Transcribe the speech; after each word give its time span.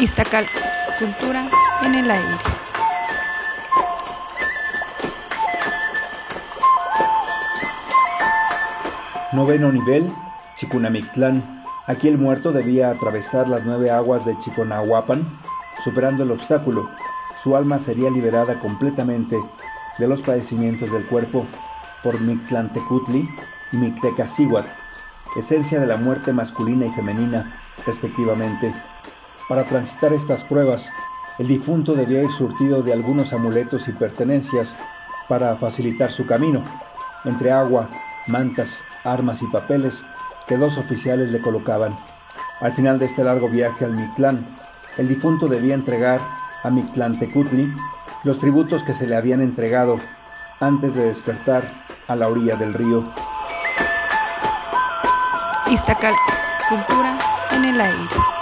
Iztacal, 0.00 0.46
cultura 0.98 1.46
en 1.84 1.94
el 1.94 2.10
aire. 2.10 2.36
Noveno 9.32 9.70
nivel, 9.70 10.10
Chicunamictlán. 10.56 11.64
Aquí 11.86 12.08
el 12.08 12.16
muerto 12.16 12.50
debía 12.50 12.90
atravesar 12.90 13.46
las 13.50 13.64
nueve 13.64 13.90
aguas 13.90 14.24
de 14.24 14.38
Chiconahuapan, 14.38 15.38
superando 15.84 16.22
el 16.22 16.30
obstáculo. 16.30 16.88
Su 17.36 17.54
alma 17.54 17.78
sería 17.78 18.08
liberada 18.08 18.58
completamente 18.58 19.36
de 19.98 20.08
los 20.08 20.22
padecimientos 20.22 20.92
del 20.92 21.04
cuerpo 21.04 21.46
por 22.02 22.18
Mictlantecutli 22.20 23.28
y 23.70 23.76
Mictecacihuatl, 23.76 24.72
esencia 25.36 25.78
de 25.78 25.86
la 25.86 25.98
muerte 25.98 26.32
masculina 26.32 26.86
y 26.86 26.92
femenina, 26.92 27.60
respectivamente. 27.86 28.72
Para 29.50 29.64
transitar 29.64 30.12
estas 30.12 30.44
pruebas, 30.44 30.92
el 31.40 31.48
difunto 31.48 31.94
debía 31.94 32.22
ir 32.22 32.30
surtido 32.30 32.84
de 32.84 32.92
algunos 32.92 33.32
amuletos 33.32 33.88
y 33.88 33.92
pertenencias 33.92 34.76
para 35.28 35.56
facilitar 35.56 36.12
su 36.12 36.24
camino, 36.24 36.62
entre 37.24 37.50
agua, 37.50 37.88
mantas, 38.28 38.84
armas 39.02 39.42
y 39.42 39.48
papeles 39.48 40.04
que 40.46 40.56
dos 40.56 40.78
oficiales 40.78 41.32
le 41.32 41.42
colocaban. 41.42 41.96
Al 42.60 42.72
final 42.74 43.00
de 43.00 43.06
este 43.06 43.24
largo 43.24 43.48
viaje 43.48 43.84
al 43.84 43.96
Mictlán, 43.96 44.56
el 44.96 45.08
difunto 45.08 45.48
debía 45.48 45.74
entregar 45.74 46.20
a 46.62 46.70
Mictlantecutli 46.70 47.74
los 48.22 48.38
tributos 48.38 48.84
que 48.84 48.92
se 48.92 49.08
le 49.08 49.16
habían 49.16 49.42
entregado 49.42 49.98
antes 50.60 50.94
de 50.94 51.06
despertar 51.06 51.64
a 52.06 52.14
la 52.14 52.28
orilla 52.28 52.54
del 52.54 52.72
río. 52.72 53.12
Iztacal, 55.68 56.14
cultura 56.68 57.18
en 57.50 57.64
el 57.64 57.80
aire. 57.80 58.39